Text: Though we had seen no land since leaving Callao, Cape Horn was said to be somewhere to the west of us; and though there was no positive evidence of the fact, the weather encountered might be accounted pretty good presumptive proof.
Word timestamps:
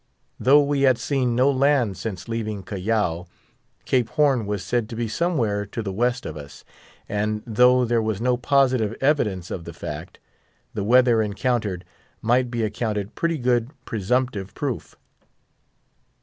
Though 0.39 0.63
we 0.63 0.81
had 0.81 0.97
seen 0.97 1.35
no 1.35 1.51
land 1.51 1.95
since 1.95 2.27
leaving 2.27 2.63
Callao, 2.63 3.27
Cape 3.85 4.09
Horn 4.09 4.47
was 4.47 4.63
said 4.63 4.89
to 4.89 4.95
be 4.95 5.07
somewhere 5.07 5.63
to 5.67 5.83
the 5.83 5.93
west 5.93 6.25
of 6.25 6.35
us; 6.35 6.65
and 7.07 7.43
though 7.45 7.85
there 7.85 8.01
was 8.01 8.19
no 8.19 8.35
positive 8.35 8.97
evidence 8.99 9.51
of 9.51 9.63
the 9.63 9.73
fact, 9.73 10.17
the 10.73 10.83
weather 10.83 11.21
encountered 11.21 11.85
might 12.19 12.49
be 12.49 12.63
accounted 12.63 13.13
pretty 13.13 13.37
good 13.37 13.69
presumptive 13.85 14.55
proof. 14.55 14.95